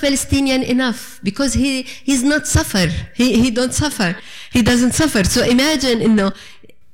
[0.00, 2.86] Palestinian enough because he he's not suffer.
[3.14, 4.16] He he don't suffer.
[4.52, 5.24] He doesn't suffer.
[5.24, 6.32] So imagine, you know,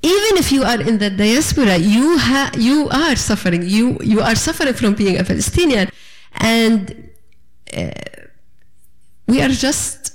[0.03, 3.63] even if you are in the diaspora, you ha- you are suffering.
[3.63, 5.89] You you are suffering from being a Palestinian,
[6.37, 7.11] and
[7.77, 7.91] uh,
[9.27, 10.13] we are just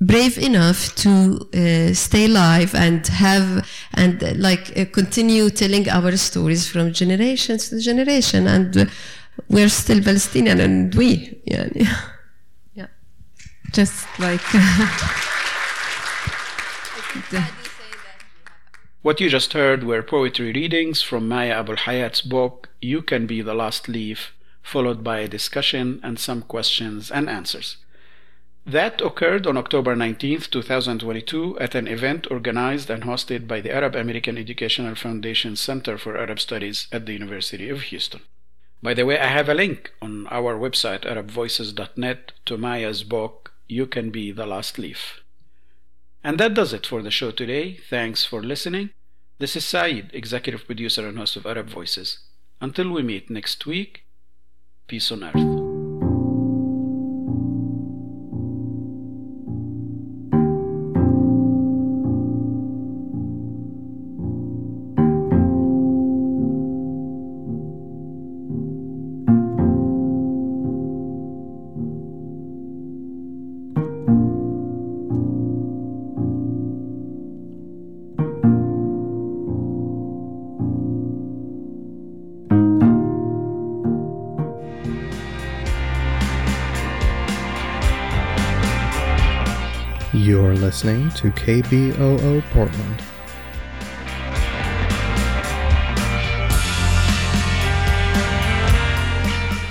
[0.00, 6.14] brave enough to uh, stay alive and have and uh, like uh, continue telling our
[6.18, 8.84] stories from generations to generation and uh,
[9.48, 11.68] we're still palestinian and we yeah
[13.76, 14.40] just like
[19.02, 23.42] What you just heard were poetry readings from Maya Abul Hayat's book You Can Be
[23.42, 27.76] the Last Leaf, followed by a discussion and some questions and answers.
[28.64, 33.94] That occurred on October 19, 2022, at an event organized and hosted by the Arab
[33.94, 38.22] American Educational Foundation Center for Arab Studies at the University of Houston.
[38.82, 43.86] By the way, I have a link on our website, arabvoices.net, to Maya's book, You
[43.86, 45.20] Can Be the Last Leaf.
[46.22, 47.78] And that does it for the show today.
[47.88, 48.90] Thanks for listening.
[49.38, 52.20] This is Saeed, executive producer and host of Arab Voices.
[52.60, 54.04] Until we meet next week,
[54.86, 55.55] peace on earth.
[90.66, 93.00] Listening to KBOO Portland.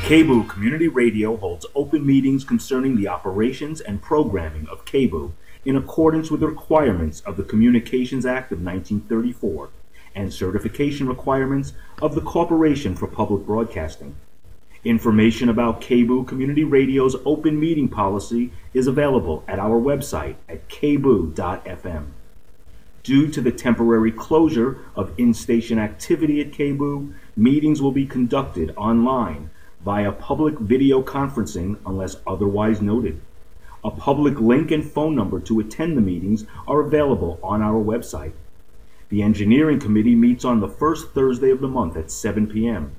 [0.05, 5.33] KBOO Community Radio holds open meetings concerning the operations and programming of KBOO
[5.65, 9.71] in accordance with the requirements of the Communications Act of 1934
[10.15, 14.15] and certification requirements of the Corporation for Public Broadcasting.
[14.85, 22.05] Information about KBOO Community Radio's open meeting policy is available at our website at kboo.fm.
[23.01, 29.49] Due to the temporary closure of in-station activity at KBOO, meetings will be conducted online
[29.83, 33.19] via public video conferencing unless otherwise noted.
[33.83, 38.33] A public link and phone number to attend the meetings are available on our website.
[39.09, 42.95] The engineering committee meets on the first Thursday of the month at 7 p.m.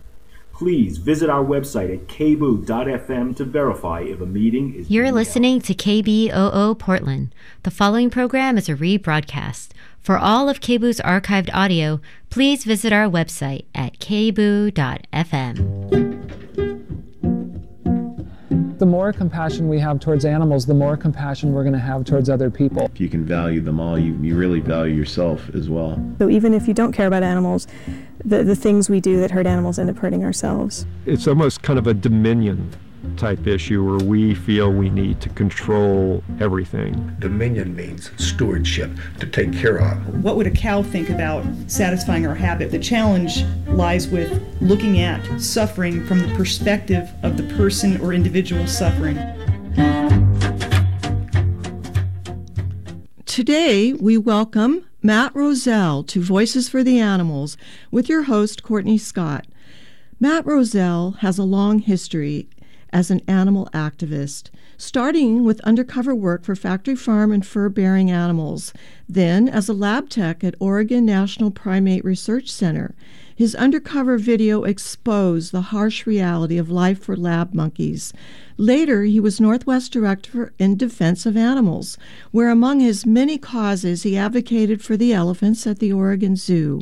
[0.56, 5.26] Please visit our website at kboo.fm to verify if a meeting is You're being held.
[5.26, 7.34] listening to KBOO Portland.
[7.64, 9.72] The following program is a rebroadcast.
[10.00, 12.00] For all of KBOO's archived audio,
[12.30, 14.72] please visit our website at kboo.fm.
[18.78, 22.28] The more compassion we have towards animals, the more compassion we're going to have towards
[22.30, 22.82] other people.
[22.94, 25.98] If you can value them all, you, you really value yourself as well.
[26.18, 27.66] So even if you don't care about animals,
[28.26, 30.84] the, the things we do that hurt animals end up hurting ourselves.
[31.06, 32.72] It's almost kind of a dominion
[33.16, 37.14] type issue where we feel we need to control everything.
[37.20, 40.24] Dominion means stewardship, to take care of.
[40.24, 42.72] What would a cow think about satisfying our habit?
[42.72, 48.66] The challenge lies with looking at suffering from the perspective of the person or individual
[48.66, 49.16] suffering.
[53.24, 57.56] Today, we welcome Matt Rossell to Voices for the Animals
[57.92, 59.46] with your host, Courtney Scott.
[60.18, 62.48] Matt Rossell has a long history
[62.92, 68.72] as an animal activist, starting with undercover work for factory farm and fur bearing animals,
[69.08, 72.96] then as a lab tech at Oregon National Primate Research Center.
[73.36, 78.14] His undercover video exposed the harsh reality of life for lab monkeys.
[78.56, 81.98] Later, he was Northwest Director in Defense of Animals,
[82.30, 86.80] where among his many causes he advocated for the elephants at the Oregon Zoo.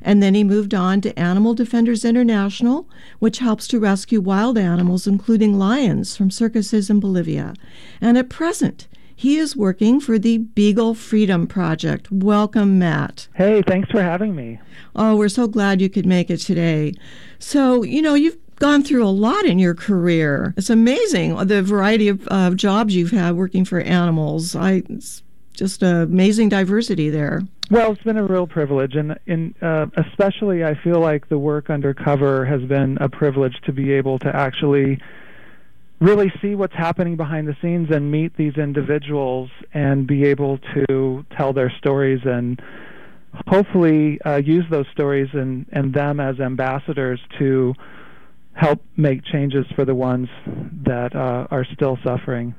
[0.00, 2.88] And then he moved on to Animal Defenders International,
[3.18, 7.54] which helps to rescue wild animals, including lions, from circuses in Bolivia.
[8.00, 8.86] And at present,
[9.18, 12.08] he is working for the Beagle Freedom Project.
[12.12, 13.26] Welcome, Matt.
[13.34, 14.60] Hey, thanks for having me.
[14.94, 16.94] Oh, we're so glad you could make it today.
[17.40, 20.54] So, you know, you've gone through a lot in your career.
[20.56, 24.54] It's amazing the variety of uh, jobs you've had working for animals.
[24.54, 27.42] I, it's just uh, amazing diversity there.
[27.72, 31.70] Well, it's been a real privilege, and in uh, especially I feel like the work
[31.70, 35.00] undercover has been a privilege to be able to actually
[36.00, 41.24] really see what's happening behind the scenes and meet these individuals and be able to
[41.36, 42.62] tell their stories and
[43.46, 47.74] hopefully uh, use those stories and, and them as ambassadors to
[48.54, 50.28] help make changes for the ones
[50.84, 52.54] that uh, are still suffering.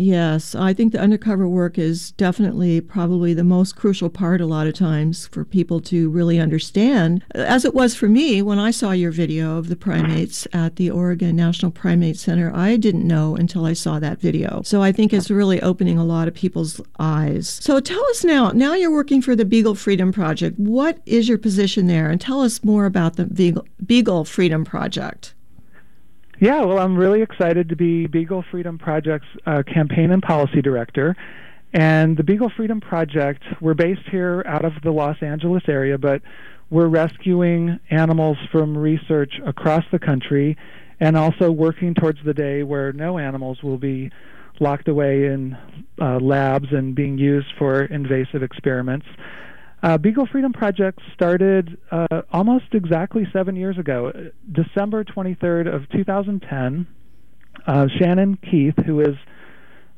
[0.00, 4.66] Yes, I think the undercover work is definitely probably the most crucial part a lot
[4.66, 8.92] of times for people to really understand, as it was for me when I saw
[8.92, 12.50] your video of the primates at the Oregon National Primate Center.
[12.56, 14.62] I didn't know until I saw that video.
[14.64, 17.60] So I think it's really opening a lot of people's eyes.
[17.60, 20.58] So tell us now, now you're working for the Beagle Freedom Project.
[20.58, 22.08] What is your position there?
[22.08, 25.34] And tell us more about the Beagle, Beagle Freedom Project.
[26.40, 31.14] Yeah, well, I'm really excited to be Beagle Freedom Project's uh, campaign and policy director.
[31.74, 36.22] And the Beagle Freedom Project, we're based here out of the Los Angeles area, but
[36.70, 40.56] we're rescuing animals from research across the country
[40.98, 44.10] and also working towards the day where no animals will be
[44.60, 45.54] locked away in
[46.00, 49.06] uh, labs and being used for invasive experiments.
[49.82, 54.12] Uh, Beagle Freedom Project started uh, almost exactly seven years ago,
[54.52, 56.86] December 23rd of 2010.
[57.66, 59.16] Uh, Shannon Keith, who is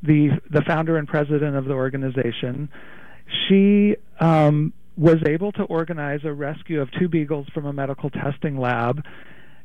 [0.01, 2.69] the the founder and president of the organization,
[3.47, 8.57] she um, was able to organize a rescue of two beagles from a medical testing
[8.57, 9.03] lab,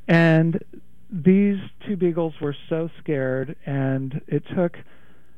[0.07, 0.63] and
[1.11, 4.77] these two beagles were so scared, and it took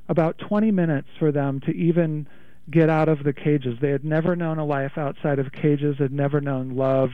[0.08, 2.26] about 20 minutes for them to even
[2.70, 3.78] get out of the cages.
[3.80, 7.10] They had never known a life outside of cages, had never known love,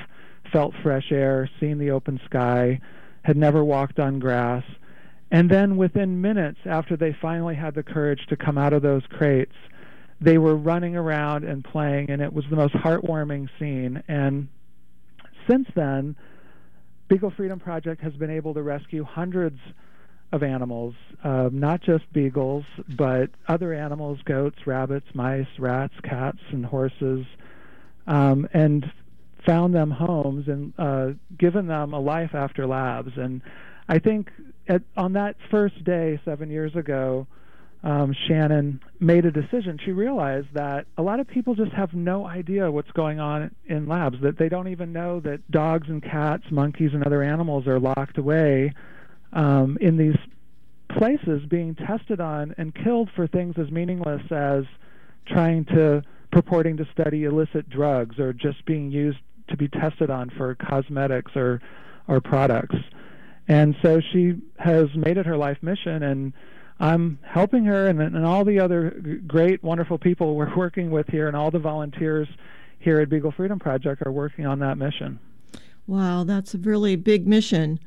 [0.52, 2.80] felt fresh air, seen the open sky,
[3.22, 4.64] had never walked on grass.
[5.30, 9.02] And then within minutes after they finally had the courage to come out of those
[9.10, 9.54] crates,
[10.20, 14.02] they were running around and playing, and it was the most heartwarming scene.
[14.08, 14.48] And
[15.48, 16.16] since then,
[17.08, 19.58] Beagle Freedom Project has been able to rescue hundreds
[20.32, 20.94] of animals,
[21.24, 22.64] uh, not just beagles,
[22.96, 27.24] but other animals, goats, rabbits, mice, rats, cats, and horses,
[28.06, 28.90] um, and
[29.46, 33.12] found them homes and uh, given them a life after labs.
[33.16, 33.40] And
[33.88, 34.30] I think
[34.68, 37.26] at, on that first day seven years ago,
[37.84, 39.78] um, Shannon made a decision.
[39.84, 43.86] She realized that a lot of people just have no idea what's going on in
[43.86, 47.78] labs, that they don't even know that dogs and cats, monkeys, and other animals are
[47.78, 48.72] locked away
[49.32, 50.16] um, in these
[50.98, 54.64] places being tested on and killed for things as meaningless as
[55.26, 59.18] trying to purporting to study illicit drugs or just being used
[59.48, 61.60] to be tested on for cosmetics or
[62.08, 62.76] or products.
[63.48, 66.32] And so she has made it her life mission and
[66.78, 68.90] I'm helping her and, and all the other
[69.26, 72.28] great wonderful people we're working with here and all the volunteers
[72.78, 75.18] here at Beagle Freedom Project are working on that mission.
[75.86, 77.80] Wow, that's a really big mission.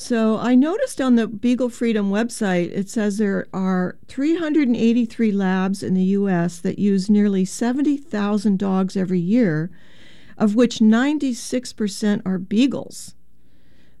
[0.00, 5.94] So I noticed on the Beagle Freedom website, it says there are 383 labs in
[5.94, 6.60] the U.S.
[6.60, 9.72] that use nearly 70,000 dogs every year,
[10.38, 13.16] of which 96% are beagles.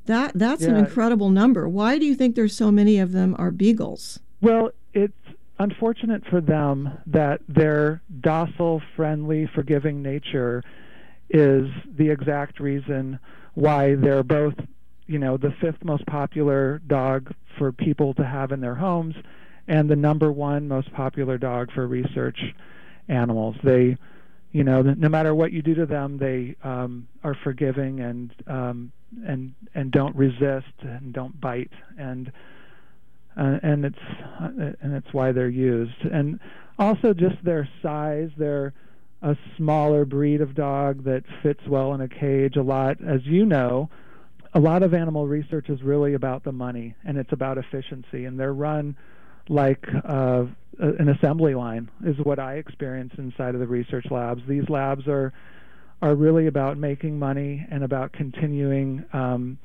[0.06, 0.68] That that's yeah.
[0.68, 1.68] an incredible number.
[1.68, 4.20] Why do you think there's so many of them are beagles?
[4.40, 5.12] Well, it's
[5.58, 10.62] unfortunate for them that their docile, friendly, forgiving nature
[11.28, 11.66] is
[11.96, 13.18] the exact reason
[13.54, 14.54] why they're both
[15.08, 19.16] you know the fifth most popular dog for people to have in their homes
[19.66, 22.38] and the number one most popular dog for research
[23.08, 23.56] animals.
[23.64, 23.96] They
[24.52, 28.92] you know no matter what you do to them they um, are forgiving and um,
[29.26, 31.72] and and don't resist and don't bite.
[31.98, 32.30] And
[33.36, 33.98] uh, and it's
[34.40, 34.50] uh,
[34.80, 36.04] and it's why they're used.
[36.04, 36.40] And
[36.78, 38.30] also just their size.
[38.36, 38.72] They're
[39.22, 43.02] a smaller breed of dog that fits well in a cage a lot.
[43.02, 43.88] As you know
[44.54, 48.38] a lot of animal research is really about the money and it's about efficiency, and
[48.38, 48.96] they're run
[49.48, 50.44] like uh,
[50.78, 54.42] an assembly line is what I experience inside of the research labs.
[54.48, 55.32] These labs are
[56.00, 59.58] are really about making money and about continuing um,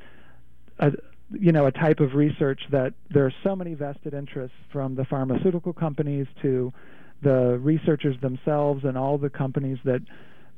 [0.80, 0.92] a,
[1.32, 5.06] you know a type of research that there are so many vested interests from the
[5.06, 6.74] pharmaceutical companies to
[7.22, 10.02] the researchers themselves and all the companies that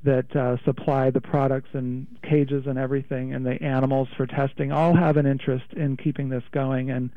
[0.06, 4.96] that uh, supply the products and cages and everything and the animals for testing all
[4.96, 6.90] have an interest in keeping this going.
[6.90, 7.10] And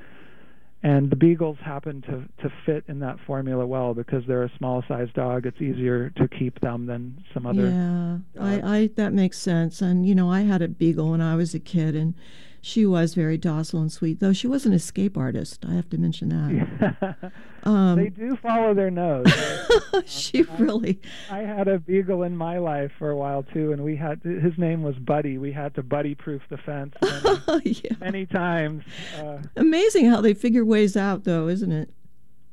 [0.82, 4.82] and the beagles happen to to fit in that formula well because they're a small
[4.88, 5.46] sized dog.
[5.46, 9.80] It's easier to keep them than some other yeah I, I that makes sense.
[9.80, 12.14] And you know i had a beagle when i was a kid and
[12.60, 15.64] she was very docile and sweet, though she was an escape artist.
[15.68, 17.32] I have to mention that.
[17.62, 19.26] um, they do follow their nose.
[20.06, 21.00] she I, really.
[21.30, 24.56] I had a beagle in my life for a while too, and we had his
[24.58, 25.38] name was Buddy.
[25.38, 26.94] We had to buddy-proof the fence
[27.46, 27.96] many, yeah.
[28.00, 28.84] many times.
[29.16, 31.90] Uh, Amazing how they figure ways out, though, isn't it?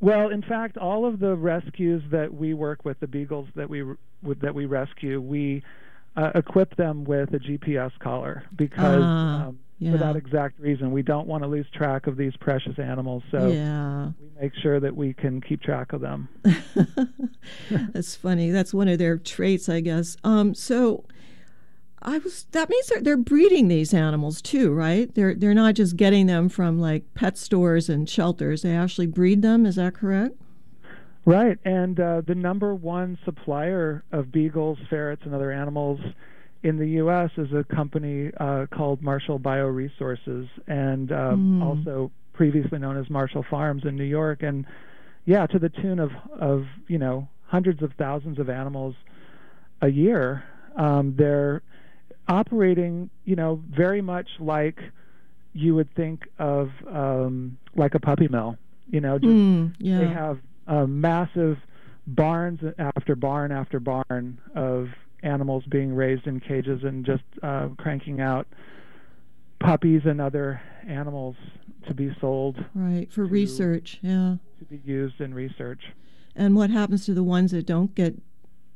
[0.01, 3.83] Well, in fact, all of the rescues that we work with, the beagles that we
[4.21, 5.63] with, that we rescue, we
[6.15, 9.47] uh, equip them with a GPS collar because uh.
[9.47, 9.91] um, Yeah.
[9.91, 10.91] for that exact reason.
[10.91, 14.11] We don't want to lose track of these precious animals, so Yeah.
[14.21, 16.29] we make sure that we can keep track of them.
[17.69, 18.51] That's funny.
[18.51, 20.17] That's one of their traits, I guess.
[20.23, 21.03] Um, so
[22.01, 25.13] I was that means they're, they're breeding these animals too, right?
[25.13, 28.61] They're they're not just getting them from like pet stores and shelters.
[28.61, 29.65] They actually breed them.
[29.65, 30.35] Is that correct?
[31.27, 35.99] Right, and uh, the number one supplier of beagles, ferrets, and other animals
[36.63, 37.29] in the U.S.
[37.37, 41.63] is a company uh, called Marshall Bioresources, and um, Mm.
[41.63, 44.41] also previously known as Marshall Farms in New York.
[44.43, 44.65] And
[45.25, 48.95] yeah, to the tune of of you know hundreds of thousands of animals
[49.81, 50.43] a year.
[50.75, 51.61] Um, they're
[52.27, 54.79] operating, you know, very much like
[55.53, 58.57] you would think of um, like a puppy mill.
[58.89, 59.99] You know, just Mm, yeah.
[59.99, 61.57] they have uh, massive
[62.07, 64.89] barns after barn after barn of
[65.25, 68.47] animals being raised in cages and just uh, cranking out
[69.59, 71.35] puppies and other animals
[71.87, 73.99] to be sold Right for research.
[74.01, 74.35] Yeah.
[74.59, 75.81] to be used in research.
[76.35, 78.15] And what happens to the ones that don't get,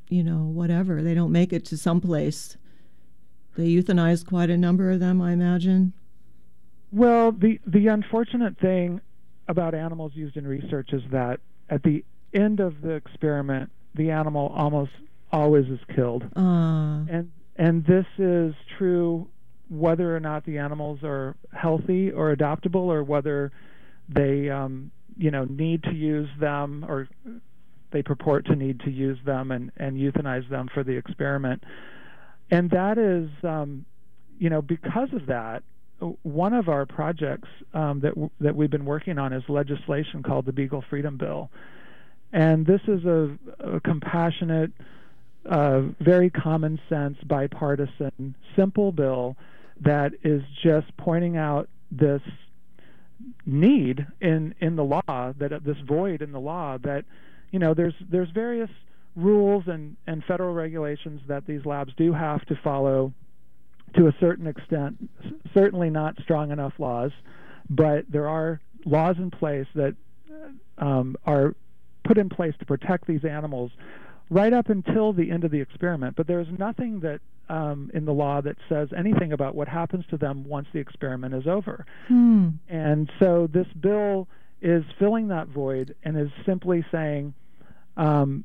[0.08, 1.02] you know, whatever?
[1.02, 2.56] They don't make it to some place.
[3.56, 5.92] They euthanize quite a number of them, I imagine.
[6.92, 9.00] Well, the the unfortunate thing
[9.48, 14.52] about animals used in research is that at the end of the experiment, the animal
[14.56, 14.92] almost
[15.32, 16.24] always is killed.
[16.36, 19.28] Uh, and and this is true
[19.68, 23.52] whether or not the animals are healthy or adoptable or whether
[24.08, 27.08] they um, you know need to use them or
[27.92, 31.62] they purport to need to use them and, and euthanize them for the experiment.
[32.50, 33.84] And that is um,
[34.38, 35.62] you know because of that
[36.22, 40.46] one of our projects um, that w- that we've been working on is legislation called
[40.46, 41.50] the Beagle Freedom Bill,
[42.32, 44.72] and this is a, a compassionate,
[45.48, 49.36] uh, very common sense, bipartisan, simple bill
[49.80, 52.20] that is just pointing out this
[53.44, 57.04] need in in the law that this void in the law that
[57.50, 58.70] you know there's there's various
[59.16, 63.12] rules and and federal regulations that these labs do have to follow
[63.94, 65.10] to a certain extent.
[65.52, 67.10] Certainly not strong enough laws
[67.70, 69.94] but there are laws in place that
[70.78, 71.54] um, are
[72.04, 73.70] put in place to protect these animals
[74.30, 78.12] right up until the end of the experiment but there's nothing that um, in the
[78.12, 82.48] law that says anything about what happens to them once the experiment is over hmm.
[82.68, 84.28] and so this bill
[84.62, 87.34] is filling that void and is simply saying
[87.96, 88.44] um,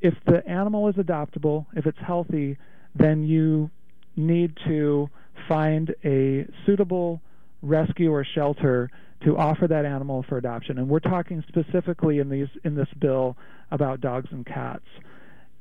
[0.00, 2.56] if the animal is adoptable, if it's healthy,
[2.94, 3.70] then you
[4.16, 5.08] need to
[5.48, 7.20] find a suitable
[7.62, 8.90] rescue or shelter
[9.24, 10.78] to offer that animal for adoption.
[10.78, 13.36] And we're talking specifically in these in this bill
[13.70, 14.86] about dogs and cats.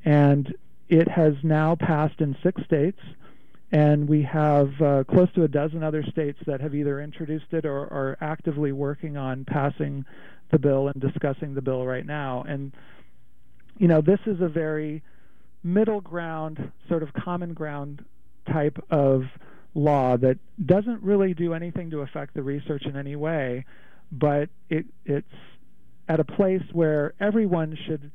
[0.06, 0.56] And
[0.90, 3.00] it has now passed in six states
[3.72, 7.66] and we have uh, close to a dozen other states that have either introduced it
[7.66, 10.06] or are actively working on passing
[10.52, 12.46] the bill and discussing the bill right now.
[12.48, 12.72] And
[13.78, 15.04] you know, this is a very
[15.64, 18.06] middle ground, sort of common ground
[18.50, 19.24] type of
[19.76, 23.66] law that doesn't really do anything to affect the research in any way,
[24.12, 25.28] but it it's
[26.08, 28.12] at a place where everyone should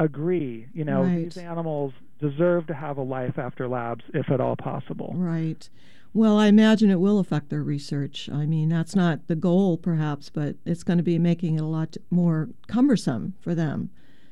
[0.00, 0.66] agree.
[0.72, 1.24] You know, Right.
[1.24, 5.12] these animals deserve to have a life after labs, if at all possible.
[5.16, 5.68] Right.
[6.12, 8.30] Well, I imagine it will affect their research.
[8.32, 11.66] I mean, that's not the goal, perhaps, but it's going to be making it a
[11.66, 13.90] lot more cumbersome for them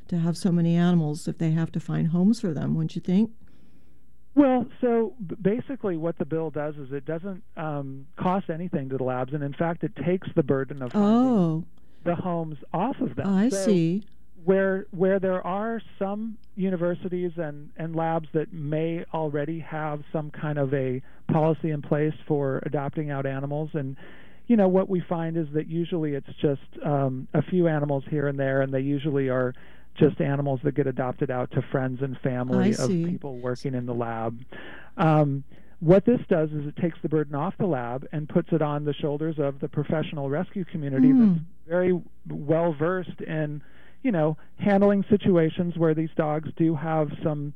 [0.09, 3.01] to have so many animals if they have to find homes for them, wouldn't you
[3.03, 3.31] think?
[4.35, 9.05] Well, so basically, what the bill does is it doesn't um, cost anything to the
[9.05, 11.65] labs, and in fact, it takes the burden of finding Oh,
[12.05, 13.27] the homes off of them.
[13.29, 14.03] I So see.
[14.45, 20.59] Where where there are some universities and, and labs that may already have some kind
[20.59, 23.97] of a policy in place for adopting out animals, and
[24.49, 28.27] you know what we find is that usually it's just um, a few animals here
[28.27, 29.55] and there, and they usually are
[29.95, 33.95] just animals that get adopted out to friends and family of people working in the
[33.95, 34.41] lab.
[34.97, 35.45] Um,
[35.81, 38.85] what this does is it takes the burden off the lab and puts it on
[38.85, 41.35] the shoulders of the professional rescue community Mm.
[41.35, 41.99] that's very
[42.29, 43.63] well versed in,
[44.03, 47.55] you know, handling situations where these dogs do have some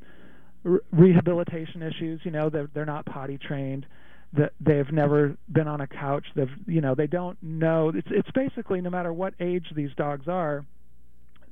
[0.63, 2.21] re- rehabilitation issues.
[2.25, 3.87] You know, they're, they're not potty trained.
[4.33, 6.27] That they've never been on a couch.
[6.35, 7.93] They've, you know, they don't know.
[7.95, 10.67] It's it's basically no matter what age these dogs are,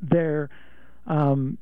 [0.02, 0.50] they're
[1.06, 1.56] um,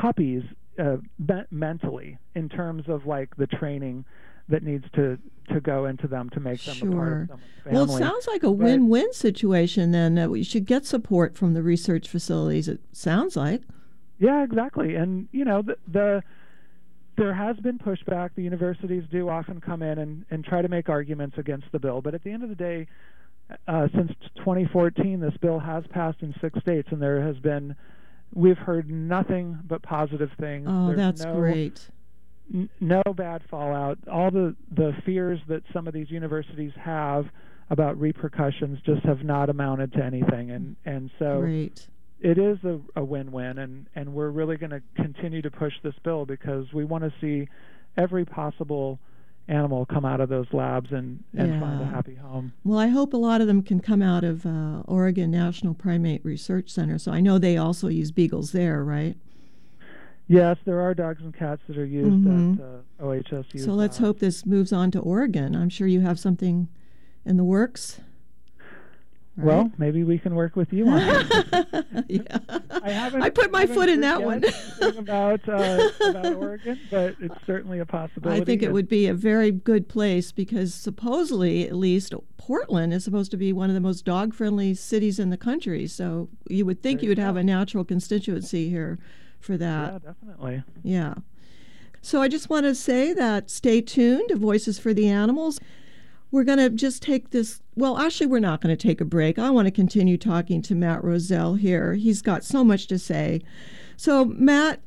[0.00, 0.42] puppies
[0.78, 4.04] uh, me- mentally in terms of like the training
[4.48, 5.18] that needs to
[5.50, 7.22] to go into them to make them a part Sure.
[7.22, 7.74] of someone's family.
[7.74, 11.52] Well, it sounds like a But- win-win situation then that we should get support from
[11.52, 12.66] the research facilities.
[12.66, 13.60] It sounds like.
[14.18, 14.94] Yeah, exactly.
[14.94, 16.22] And you know, the, the
[17.16, 18.30] there has been pushback.
[18.34, 22.00] The universities do often come in and, and try to make arguments against the bill,
[22.00, 22.86] but at the end of the day,
[23.68, 27.76] uh, since 2014, this bill has passed in six states, and there has been,
[28.32, 30.66] we've heard nothing but positive things.
[30.68, 31.88] Oh, There's that's no, great.
[32.80, 33.98] No bad fallout.
[34.10, 37.26] All the the fears that some of these universities have
[37.70, 41.86] about repercussions just have not amounted to anything, and and so Great.
[42.20, 45.94] it is a, a win-win, and and we're really going to continue to push this
[46.02, 47.48] bill because we want to see
[47.96, 48.98] every possible
[49.46, 52.52] animal come out of those labs and and find a happy home.
[52.64, 56.24] Well, I hope a lot of them can come out of uh, Oregon National Primate
[56.24, 56.98] Research Center.
[56.98, 59.16] So I know they also use beagles there, right?
[60.26, 62.58] Yes, there are dogs and cats that are used Mhm.
[62.58, 63.60] at uh, OHSU.
[63.60, 65.54] So let's hope this moves on to Oregon.
[65.54, 66.68] I'm sure you have something
[67.26, 68.00] in the works.
[69.36, 71.86] Well, maybe we can work with you on it.
[72.08, 72.38] yeah.
[72.70, 73.22] I haven't.
[73.22, 74.44] I put my foot in that one.
[74.96, 78.40] about uh, about Oregon, but it's certainly a possibility.
[78.40, 83.02] I think it would be a very good place because supposedly, at least, Portland is
[83.02, 85.88] supposed to be one of the most dog friendly cities in the country.
[85.88, 89.00] So you would think you would have a natural constituency here
[89.44, 89.92] for that.
[89.92, 90.62] Yeah, definitely.
[90.82, 91.14] Yeah.
[92.02, 95.60] So I just want to say that stay tuned to Voices for the Animals.
[96.30, 97.62] We're going to just take this.
[97.76, 99.38] Well, actually, we're not going to take a break.
[99.38, 101.94] I want to continue talking to Matt Rossell here.
[101.94, 103.40] He's got so much to say.
[103.96, 104.80] So, Matt,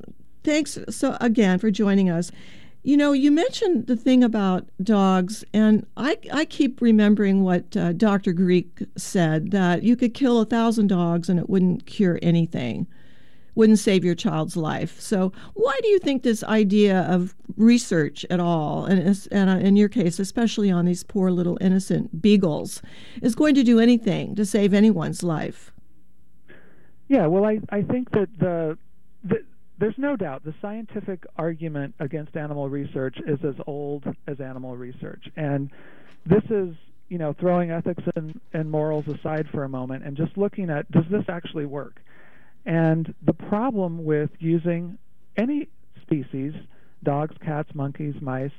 [0.43, 2.31] thanks so again for joining us.
[2.83, 7.93] You know, you mentioned the thing about dogs, and I, I keep remembering what uh,
[7.93, 8.31] Dr.
[8.31, 12.87] Greek said that you could kill a thousand dogs and it wouldn't cure anything
[13.57, 15.01] wouldn't save your child's life.
[15.01, 19.75] So, why do you think this idea of research at all, and, and uh, in
[19.75, 22.83] your case, especially on these poor little innocent beagles,
[23.21, 25.73] is going to do anything to save anyone's life?
[27.07, 28.77] Yeah, well, I, I think that the,
[29.23, 29.43] the
[29.79, 35.25] there's no doubt the scientific argument against animal research is as old as animal research,
[35.35, 35.71] and
[36.27, 36.75] this is
[37.09, 40.91] you know throwing ethics and, and morals aside for a moment and just looking at
[40.91, 42.01] does this actually work?
[42.67, 44.98] And the problem with using
[45.36, 45.68] any
[46.01, 46.53] species,
[47.03, 48.51] dogs, cats, monkeys, mice,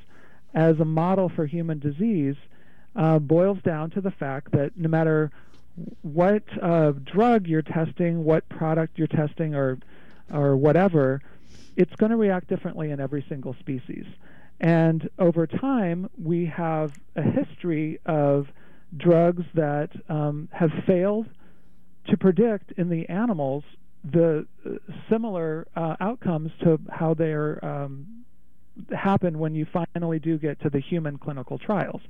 [0.55, 2.37] as a model for human disease
[2.97, 5.31] uh, boils down to the fact that no matter
[6.03, 9.79] what uh, drug you're testing, what product you're testing, or
[10.33, 11.23] or whatever,
[11.77, 14.05] it's going to react differently in every single species.
[14.61, 18.49] And over time, we have a history of
[18.97, 21.27] drugs that um, have failed
[22.09, 23.63] to predict in the animals
[24.05, 24.71] the uh,
[25.11, 28.07] similar uh, outcomes to how they're um,
[28.97, 32.01] happen when you finally do get to the human clinical trials.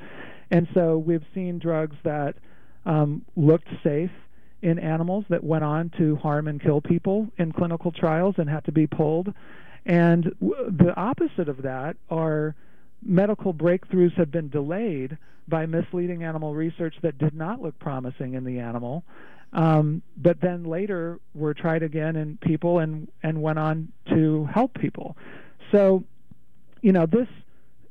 [0.51, 2.37] And so we've seen drugs that
[2.85, 4.11] um, looked safe
[4.63, 8.65] in animals that went on to harm and kill people in clinical trials and had
[8.65, 9.33] to be pulled.
[9.87, 12.55] And w- the opposite of that are
[13.03, 18.45] medical breakthroughs have been delayed by misleading animal research that did not look promising in
[18.45, 19.05] the animal,
[19.53, 24.75] um, but then later were tried again in people and, and went on to help
[24.75, 25.17] people.
[25.73, 26.05] So,
[26.83, 27.29] you know, this,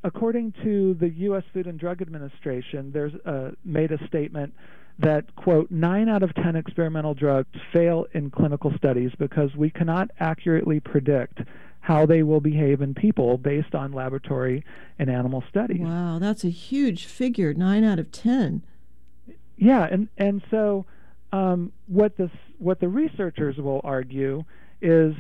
[0.04, 1.44] according to the U.S.
[1.54, 4.54] Food and Drug Administration, there's uh, made a statement
[5.00, 10.10] that quote nine out of ten experimental drugs fail in clinical studies because we cannot
[10.20, 11.40] accurately predict
[11.82, 14.64] how they will behave in people based on laboratory
[15.00, 15.82] and animal studies.
[15.82, 17.54] Wow, that's a huge figure.
[17.54, 18.64] Nine out of ten.
[19.56, 20.86] Yeah, and and so
[21.32, 24.44] um, what this what the researchers will argue
[24.82, 25.14] is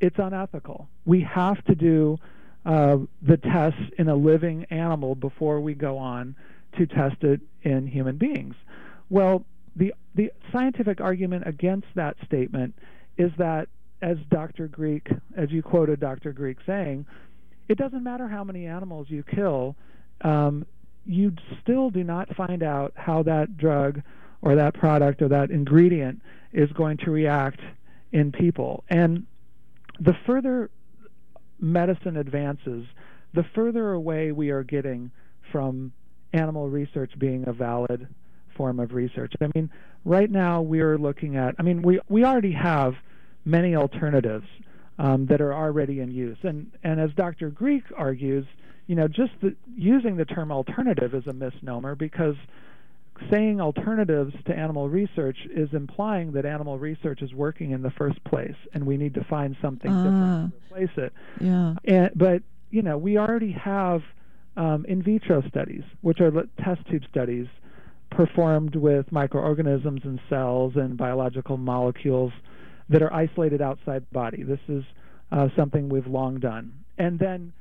[0.00, 0.88] it's unethical.
[1.04, 2.18] We have to do
[2.64, 6.34] uh, the tests in a living animal before we go on
[6.78, 8.54] to test it in human beings.
[9.08, 9.44] Well,
[9.76, 12.74] the the scientific argument against that statement
[13.16, 13.68] is that,
[14.02, 14.68] as Dr.
[14.68, 16.32] Greek, as you quoted Dr.
[16.32, 17.06] Greek saying,
[17.68, 19.76] it doesn't matter how many animals you kill,
[20.22, 20.66] um,
[21.06, 24.02] you still do not find out how that drug
[24.42, 26.20] or that product or that ingredient
[26.52, 27.60] is going to react
[28.12, 28.84] in people.
[28.88, 29.26] And
[30.00, 30.70] the further
[31.60, 32.86] medicine advances,
[33.34, 35.10] the further away we are getting
[35.52, 35.92] from
[36.32, 38.08] animal research being a valid
[38.56, 39.32] form of research.
[39.40, 39.70] I mean,
[40.04, 42.94] right now we are looking at, I mean, we, we already have
[43.44, 44.46] many alternatives
[44.98, 46.38] um, that are already in use.
[46.42, 47.50] And, and as Dr.
[47.50, 48.44] Greek argues,
[48.86, 52.34] you know, just the, using the term alternative is a misnomer because
[53.30, 58.22] saying alternatives to animal research is implying that animal research is working in the first
[58.24, 60.02] place and we need to find something Ah.
[60.02, 61.12] different to replace it.
[61.40, 61.74] Yeah.
[61.84, 64.02] And, but, you know, we already have
[64.56, 66.30] um, in vitro studies, which are
[66.62, 67.46] test tube studies
[68.10, 72.32] performed with microorganisms and cells and biological molecules
[72.88, 74.42] that are isolated outside the body.
[74.42, 74.82] This is
[75.30, 76.72] uh, something we've long done.
[76.98, 77.52] And then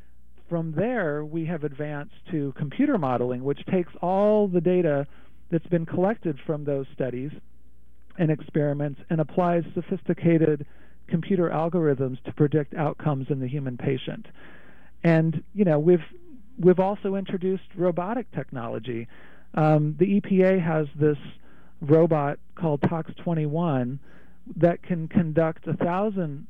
[0.50, 5.06] from there, we have advanced to computer modeling, which takes all the data
[5.52, 7.32] that's been collected from those studies
[8.18, 10.66] and experiments and applies sophisticated
[11.08, 14.28] computer algorithms to predict outcomes in the human patient.
[15.04, 16.04] And you know, we've
[16.60, 19.08] we've also introduced robotic technology.
[19.56, 21.18] Um, the EPA has this
[21.82, 24.00] robot called Tox 21
[24.58, 26.46] that can conduct a thousand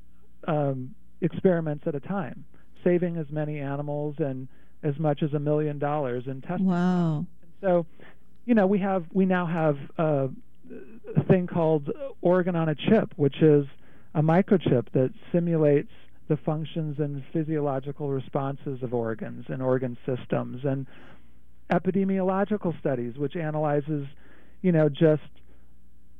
[0.47, 2.45] um, experiments at a time,
[2.83, 4.47] saving as many animals and
[4.83, 6.65] as much as a million dollars in testing.
[6.65, 7.25] Wow.
[7.61, 7.85] So,
[8.49, 10.27] you know, we have we now have uh,
[11.15, 13.67] a thing called organ on a chip, which is
[14.15, 15.91] a microchip that simulates
[16.29, 20.87] the functions and physiological responses of organs and organ systems and
[21.71, 24.07] epidemiological studies which analyzes
[24.63, 25.21] you know just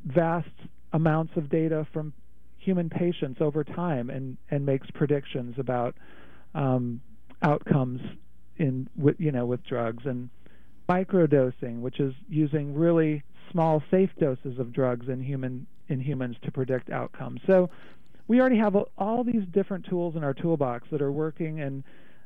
[0.06, 0.48] vast
[0.94, 2.14] amounts of data from
[2.60, 5.96] human patients over time and and makes predictions about
[6.54, 7.02] um,
[7.42, 8.02] outcomes
[8.60, 10.04] in with you know with drugs.
[10.06, 10.30] And
[10.90, 16.52] microdosing which is using really small safe doses of drugs in human in humans to
[16.52, 17.70] predict outcomes so
[18.30, 21.84] we already have all these different tools in our toolbox that are working and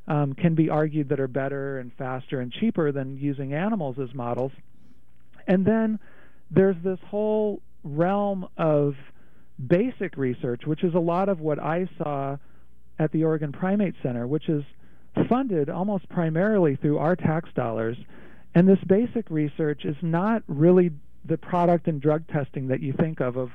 [0.08, 4.14] um, can be argued that are better and faster and cheaper than using animals as
[4.14, 4.52] models.
[5.48, 6.00] And then
[6.52, 8.96] there's this whole realm of
[9.66, 12.38] basic research, which is a lot of what I saw
[13.00, 14.64] at the Oregon Primate Center, which is
[15.30, 17.98] funded almost primarily through our tax dollars.
[18.56, 20.92] And this basic research is not really
[21.26, 23.50] the product and drug testing that you think of of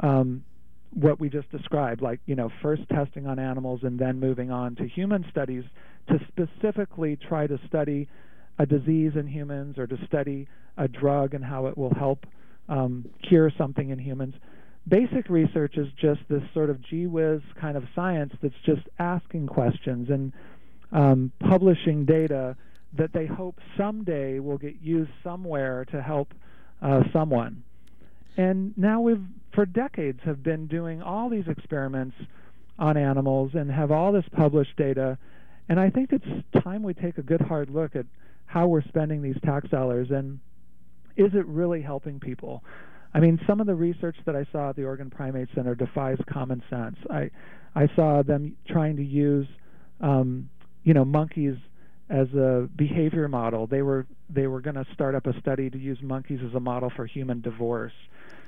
[0.00, 0.44] um,
[0.94, 4.74] what we just described, like you know, first testing on animals and then moving on
[4.76, 5.64] to human studies
[6.08, 8.08] to specifically try to study
[8.58, 12.26] a disease in humans or to study a drug and how it will help
[12.68, 14.34] um, cure something in humans.
[14.88, 19.46] Basic research is just this sort of gee whiz kind of science that's just asking
[19.46, 20.32] questions and
[20.90, 22.56] um, publishing data
[22.96, 26.34] that they hope someday will get used somewhere to help
[26.82, 27.62] uh, someone.
[28.36, 29.22] And now we've,
[29.54, 32.16] for decades, have been doing all these experiments
[32.78, 35.18] on animals and have all this published data.
[35.68, 38.06] And I think it's time we take a good hard look at
[38.46, 40.40] how we're spending these tax dollars and
[41.16, 42.62] is it really helping people?
[43.14, 46.18] I mean, some of the research that I saw at the Oregon Primate Center defies
[46.30, 46.96] common sense.
[47.10, 47.30] I
[47.74, 49.46] I saw them trying to use,
[50.00, 50.48] um,
[50.84, 51.56] you know, monkeys
[52.10, 53.66] as a behavior model.
[53.66, 56.60] They were they were going to start up a study to use monkeys as a
[56.60, 57.92] model for human divorce.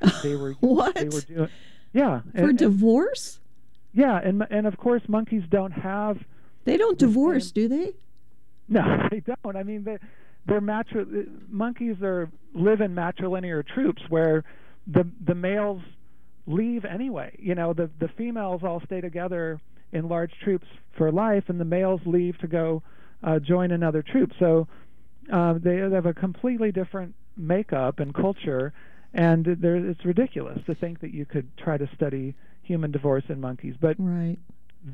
[0.23, 0.95] They were what?
[0.97, 1.49] They were doing
[1.93, 3.41] yeah for and, And, divorce.
[3.93, 6.19] yeah, and and of course monkeys don't have.
[6.65, 7.93] They don't divorce, same, do they?
[8.69, 9.57] No, they don't.
[9.57, 9.99] I mean, they,
[10.47, 14.45] they're matri- monkeys are live in matrilinear troops where
[14.87, 15.81] the the males
[16.47, 17.35] leave anyway.
[17.39, 19.61] You know, the the females all stay together
[19.93, 20.67] in large troops
[20.99, 22.83] for life, and the males leave to go
[23.25, 24.33] uh, join another troop.
[24.39, 24.69] So
[25.33, 28.73] uh, they have a completely different makeup and culture,
[29.13, 33.75] and it's ridiculous to think that you could try to study human divorce in monkeys.
[33.81, 34.39] But right.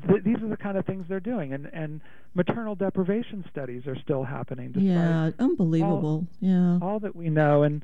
[0.07, 1.99] Th- these are the kind of things they're doing, and and
[2.33, 4.73] maternal deprivation studies are still happening.
[4.77, 6.09] Yeah, unbelievable.
[6.09, 7.83] All, yeah, all that we know, and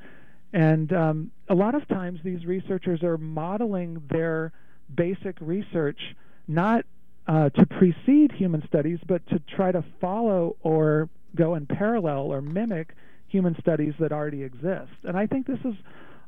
[0.53, 4.53] and um, a lot of times these researchers are modeling their
[4.95, 5.99] basic research
[6.47, 6.85] not
[7.27, 12.41] uh, to precede human studies, but to try to follow or go in parallel or
[12.41, 12.95] mimic
[13.27, 14.91] human studies that already exist.
[15.03, 15.75] And I think this is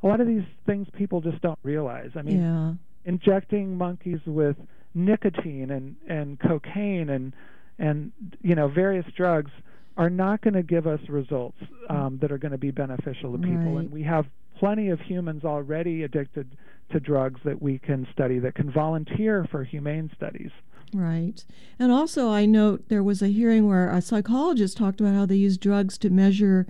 [0.04, 2.12] a lot of these things people just don't realize.
[2.16, 2.74] I mean, yeah.
[3.12, 4.58] injecting monkeys with
[4.94, 7.34] nicotine and and cocaine and
[7.78, 9.52] and you know various drugs
[9.98, 11.58] are not going to give us results
[11.90, 13.76] um, that are going to be beneficial to people.
[13.76, 13.80] Right.
[13.80, 14.26] And we have
[14.58, 16.50] plenty of humans already addicted
[16.92, 20.52] to drugs that we can study that can volunteer for humane studies.
[20.94, 21.44] Right.
[21.78, 25.36] And also, I note there was a hearing where a psychologist talked about how they
[25.36, 26.66] use drugs to measure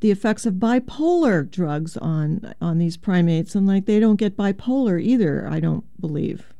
[0.00, 5.00] the effects of bipolar drugs on on these primates, and like they don't get bipolar
[5.00, 5.48] either.
[5.50, 6.52] I don't believe.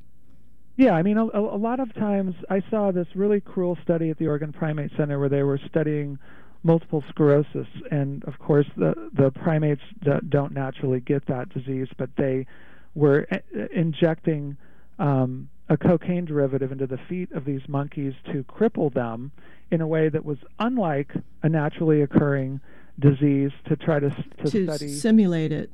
[0.77, 4.19] Yeah, I mean, a, a lot of times I saw this really cruel study at
[4.19, 6.19] the Oregon Primate Center where they were studying
[6.65, 9.83] multiple sclerosis, and of course the the primates
[10.29, 12.47] don't naturally get that disease, but they
[12.95, 13.39] were uh,
[13.73, 14.57] injecting
[14.99, 19.33] um, a cocaine derivative into the feet of these monkeys to cripple them
[19.71, 22.61] in a way that was unlike a naturally occurring
[22.99, 25.71] disease to try to to, to study simulate it.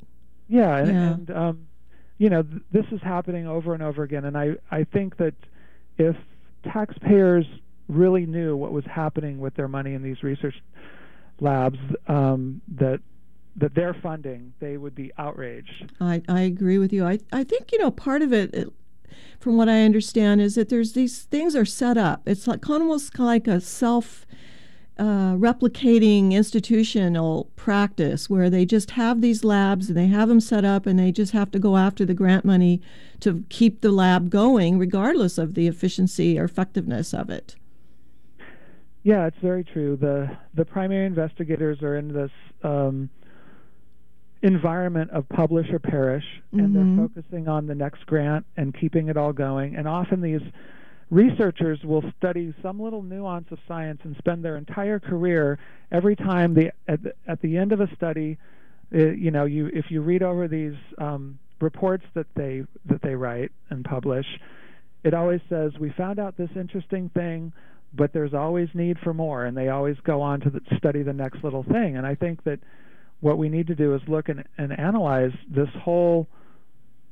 [0.47, 1.13] Yeah, and, yeah.
[1.13, 1.67] and um,
[2.17, 5.33] you know th- this is happening over and over again, and I I think that
[5.97, 6.15] if
[6.63, 7.45] taxpayers
[7.87, 10.55] really knew what was happening with their money in these research
[11.39, 13.01] labs um, that
[13.57, 15.91] that they're funding, they would be outraged.
[15.99, 17.05] I, I agree with you.
[17.05, 18.71] I, I think, you know, part of it, it
[19.39, 22.21] from what I understand, is that there's these things are set up.
[22.25, 24.25] It's like almost like a self
[24.97, 30.63] uh, replicating institutional practice where they just have these labs and they have them set
[30.63, 32.79] up and they just have to go after the grant money
[33.19, 37.55] to keep the lab going, regardless of the efficiency or effectiveness of it.
[39.03, 39.95] Yeah, it's very true.
[39.95, 42.31] the The primary investigators are in this
[42.63, 43.09] um,
[44.43, 46.97] environment of publish or perish, and mm-hmm.
[46.97, 49.75] they're focusing on the next grant and keeping it all going.
[49.75, 50.41] And often these
[51.11, 55.59] researchers will study some little nuance of science and spend their entire career
[55.91, 58.37] every time the at the, at the end of a study
[58.95, 63.13] uh, you know you if you read over these um, reports that they that they
[63.13, 64.25] write and publish
[65.03, 67.51] it always says we found out this interesting thing
[67.93, 71.11] but there's always need for more and they always go on to the, study the
[71.11, 72.59] next little thing and i think that
[73.21, 76.27] what we need to do is look and, and analyze this whole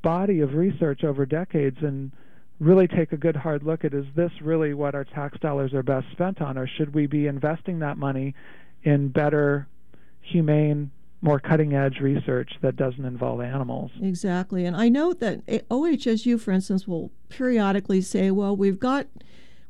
[0.02, 2.10] body of research over decades and
[2.58, 5.82] really take a good hard look at is this really what our tax dollars are
[5.82, 8.34] best spent on, or should we be investing that money
[8.82, 9.66] in better,
[10.20, 10.90] humane,
[11.22, 13.90] more cutting edge research that doesn't involve animals?
[14.02, 14.66] Exactly.
[14.66, 19.06] And I know that OHSU, for instance, will periodically say, well, we've got.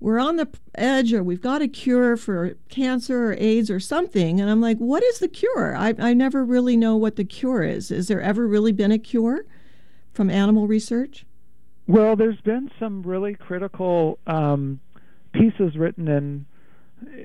[0.01, 4.41] We're on the edge, or we've got a cure for cancer or AIDS or something.
[4.41, 5.77] And I'm like, what is the cure?
[5.77, 7.91] I, I never really know what the cure is.
[7.91, 9.45] Is there ever really been a cure
[10.15, 11.27] from animal research?
[11.87, 14.81] Well, there's been some really critical um,
[15.33, 16.47] pieces written in,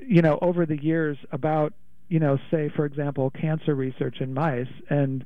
[0.06, 1.72] you know, over the years about,
[2.08, 5.24] you know, say for example, cancer research in mice, and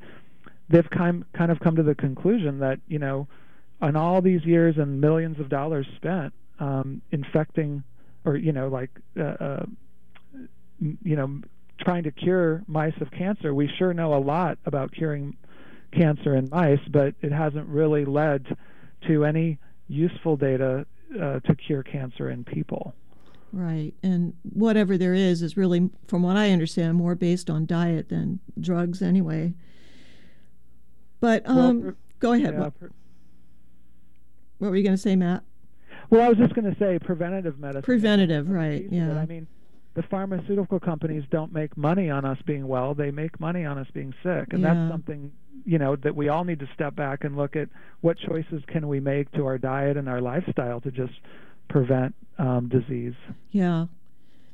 [0.69, 3.27] they've kind kind of come to the conclusion that you know,
[3.81, 7.83] on all these years and millions of dollars spent um, infecting,
[8.25, 9.66] or you know, like, uh, uh,
[10.79, 11.40] you know,
[11.81, 15.37] trying to cure mice of cancer, we sure know a lot about curing
[15.92, 18.57] cancer in mice, but it hasn't really led
[19.09, 20.87] to any useful data
[21.20, 22.94] uh, to cure cancer in people.
[23.53, 23.92] Right.
[24.03, 28.38] And whatever there is is really, from what I understand, more based on diet than
[28.61, 29.55] drugs anyway.
[31.18, 32.55] But um, well, per, go ahead.
[32.55, 32.90] Yeah, per,
[34.59, 35.42] what, were you going to say, Matt?
[36.11, 37.83] Well, I was just going to say preventative medicine.
[37.83, 38.85] Preventative, right.
[38.90, 39.16] Yeah.
[39.18, 39.46] I mean,
[39.94, 43.87] the pharmaceutical companies don't make money on us being well they make money on us
[43.92, 44.75] being sick and yeah.
[44.75, 45.33] that's something
[45.64, 47.68] you know that we all need to step back and look at
[48.01, 51.12] what choices can we make to our diet and our lifestyle to just
[51.68, 53.14] prevent um, disease
[53.51, 53.87] yeah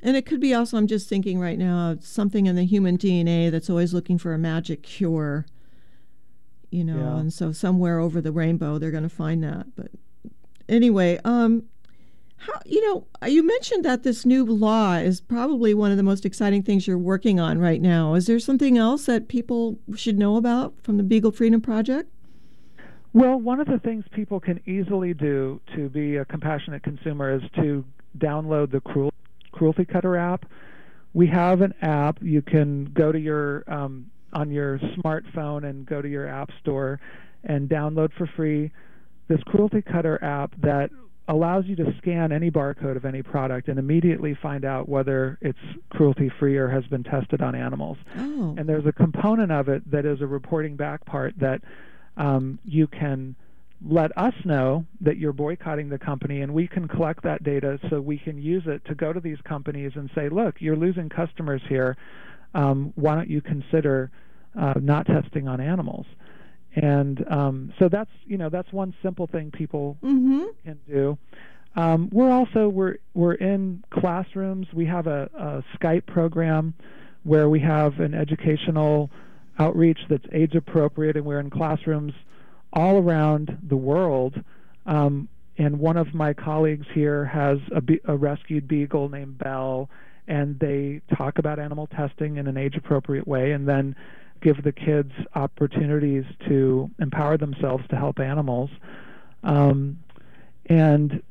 [0.03, 3.51] and it could be also i'm just thinking right now something in the human dna
[3.51, 5.47] that's always looking for a magic cure
[6.71, 7.19] you know yeah.
[7.19, 9.90] and so somewhere over the rainbow they're going to find that but
[10.68, 11.62] anyway um
[12.38, 16.24] how, you know, you mentioned that this new law is probably one of the most
[16.24, 18.14] exciting things you're working on right now.
[18.14, 22.11] Is there something else that people should know about from the Beagle Freedom Project?
[23.12, 27.42] Well, one of the things people can easily do to be a compassionate consumer is
[27.57, 27.85] to
[28.18, 29.12] download the Cruel,
[29.52, 30.44] Cruelty Cutter app.
[31.14, 32.18] We have an app.
[32.20, 37.00] You can go to your um, on your smartphone and go to your app store
[37.44, 38.70] and download for free
[39.29, 40.91] this Cruelty Cutter app that
[41.29, 45.59] allows you to scan any barcode of any product and immediately find out whether it's
[45.91, 47.99] cruelty free or has been tested on animals.
[48.17, 48.55] Oh.
[48.57, 51.62] And there's a component of it that is a reporting back part that
[52.17, 53.35] um, you can
[53.85, 58.01] let us know that you're boycotting the company and we can collect that data so
[58.01, 61.61] we can use it to go to these companies and say, look, you're losing customers
[61.69, 61.97] here.
[62.55, 64.11] Um, why don't you consider
[64.59, 66.07] uh, not testing on animals?
[66.77, 70.45] And um, so that's you know that's one simple thing people mm-hmm.
[70.65, 71.19] can do.
[71.75, 74.67] Um, we're also we're we're in classrooms.
[74.73, 76.75] We have a, a, Skype program
[77.25, 79.11] where we have an educational
[79.59, 82.12] outreach that's age appropriate, and we're in classrooms
[82.73, 84.43] all around the world.
[84.85, 89.89] Um, and one of my colleagues here has a, be- a rescued beagle named Belle,
[90.29, 93.97] and they talk about animal testing in an age appropriate way, and then
[94.40, 98.70] give the kids opportunities to empower themselves to help animals.
[99.42, 99.99] Um,
[100.66, 101.22] and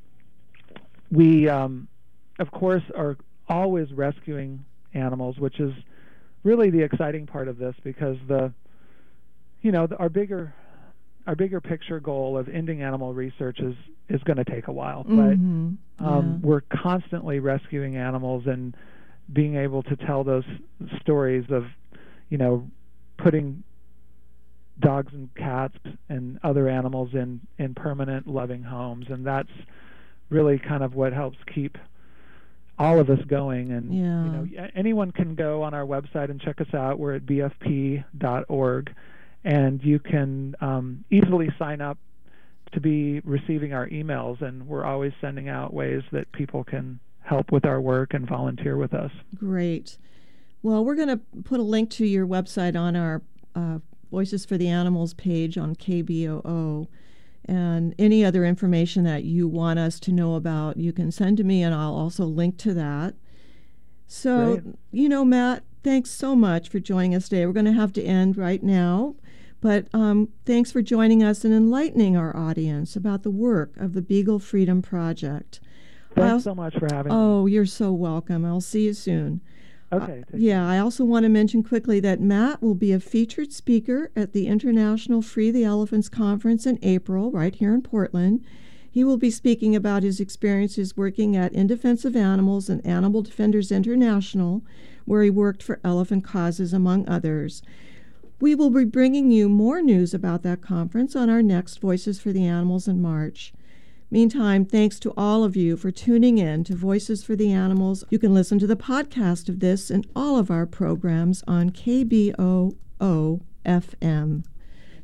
[1.11, 1.87] we, um,
[2.39, 5.73] of course, are always rescuing animals, which is
[6.43, 8.53] really the exciting part of this because the,
[9.61, 10.53] you know, the, our bigger
[11.27, 13.75] our bigger picture goal of ending animal research is
[14.09, 15.69] is going to take a while, mm-hmm.
[15.97, 16.47] but um, yeah.
[16.47, 18.75] we're constantly rescuing animals and
[19.33, 20.43] being able to tell those
[21.01, 21.65] stories of,
[22.29, 22.67] you know,
[23.17, 23.63] putting
[24.80, 25.78] dogs and cats
[26.10, 29.51] and other animals in in permanent loving homes and that's
[30.30, 31.78] really kind of what helps keep
[32.78, 34.25] all of us going and yeah.
[34.25, 38.93] you know anyone can go on our website and check us out we're at bfp.org
[39.45, 41.97] and you can um, easily sign up
[42.73, 47.51] to be receiving our emails, and we're always sending out ways that people can help
[47.51, 49.12] with our work and volunteer with us.
[49.36, 49.97] Great.
[50.65, 53.21] Well, we're going to put a link to your website on our
[53.54, 53.78] uh,
[54.10, 56.88] Voices for the Animals page on KBOO.
[57.47, 61.43] And any other information that you want us to know about, you can send to
[61.43, 63.13] me, and I'll also link to that.
[64.08, 64.60] So,
[64.91, 67.45] you know, Matt, thanks so much for joining us today.
[67.45, 69.17] We're going to have to end right now.
[69.62, 74.01] But um, thanks for joining us and enlightening our audience about the work of the
[74.01, 75.60] Beagle Freedom Project.
[76.15, 77.15] Thanks I'll- so much for having me.
[77.19, 78.43] Oh, you're so welcome.
[78.45, 79.41] I'll see you soon.
[79.93, 80.23] Okay.
[80.33, 84.33] Yeah, I also want to mention quickly that Matt will be a featured speaker at
[84.33, 88.43] the International Free the Elephants Conference in April, right here in Portland.
[88.89, 93.21] He will be speaking about his experiences working at In Defense of Animals and Animal
[93.21, 94.63] Defenders International,
[95.05, 97.61] where he worked for elephant causes, among others.
[98.39, 102.31] We will be bringing you more news about that conference on our next Voices for
[102.31, 103.53] the Animals in March.
[104.11, 108.03] Meantime, thanks to all of you for tuning in to Voices for the Animals.
[108.09, 112.77] You can listen to the podcast of this and all of our programs on KBOO
[113.65, 114.43] FM.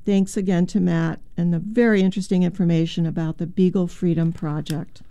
[0.05, 5.01] Thanks again to Matt and the very interesting information about the Beagle Freedom Project.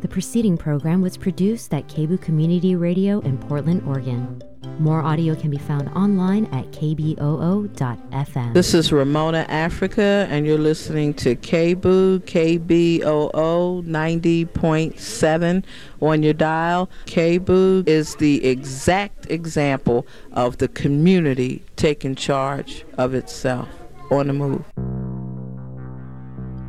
[0.00, 4.42] The preceding program was produced at KBOO Community Radio in Portland, Oregon.
[4.78, 8.52] More audio can be found online at kboo.fm.
[8.52, 15.64] This is Ramona Africa, and you're listening to KBOO, KBOO 90.7
[16.02, 16.90] on your dial.
[17.06, 23.68] KBOO is the exact example of the community taking charge of itself
[24.10, 24.62] on the move.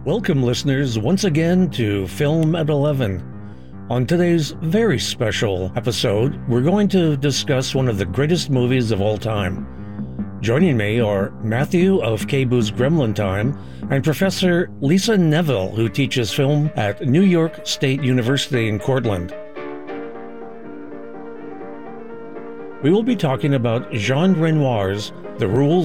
[0.06, 3.37] Welcome, listeners, once again to Film at 11.
[3.89, 9.00] On today's very special episode, we're going to discuss one of the greatest movies of
[9.00, 9.65] all time.
[10.41, 13.58] Joining me are Matthew of KBOO's Gremlin Time
[13.89, 19.34] and Professor Lisa Neville, who teaches film at New York State University in Cortland.
[22.84, 25.76] We will be talking about Jean Renoir's The Rules